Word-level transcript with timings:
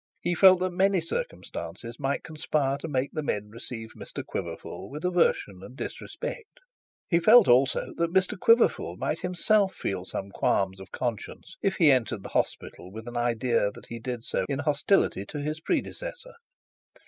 He 0.19 0.33
felt 0.33 0.59
that 0.61 0.73
many 0.73 0.99
circumstances 0.99 1.99
might 1.99 2.23
conspire 2.23 2.79
to 2.79 2.87
make 2.87 3.11
the 3.13 3.21
men 3.21 3.49
receive 3.51 3.91
Mr 3.95 4.25
Quiverful 4.25 4.89
with 4.89 5.05
aversion 5.05 5.61
and 5.61 5.77
disrespect; 5.77 6.59
he 7.07 7.19
felt 7.19 7.47
also 7.47 7.93
that 7.97 8.11
Mr 8.11 8.33
Quiverful 8.35 8.97
might 8.97 9.19
himself 9.19 9.75
feel 9.75 10.03
some 10.05 10.31
qualms 10.31 10.79
of 10.79 10.91
conscience 10.91 11.55
if 11.61 11.75
he 11.75 11.91
entered 11.91 12.23
the 12.23 12.29
hospital 12.29 12.91
with 12.91 13.07
an 13.07 13.15
idea 13.15 13.69
that 13.69 13.85
he 13.89 13.99
did 13.99 14.23
so 14.23 14.45
in 14.49 14.57
hostility 14.57 15.23
to 15.27 15.37
his 15.39 15.59
predecessor. 15.59 16.33